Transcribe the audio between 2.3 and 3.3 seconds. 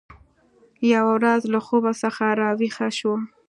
راویښه شوه